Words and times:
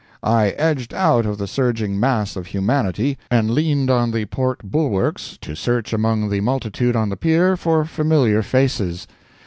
I 0.23 0.47
edged 0.57 0.95
out 0.95 1.27
of 1.27 1.37
the 1.37 1.45
surging 1.45 1.99
mass 1.99 2.35
of 2.35 2.47
humanity 2.47 3.19
and 3.29 3.51
leaned 3.51 3.91
on 3.91 4.09
the 4.09 4.25
port 4.25 4.61
bulwarks, 4.63 5.37
to 5.41 5.53
search 5.55 5.93
among 5.93 6.31
the 6.31 6.41
multitude 6.41 6.95
on 6.95 7.09
the 7.09 7.17
pier 7.17 7.55
for 7.55 7.85
familiar 7.85 8.41
faces. 8.41 9.05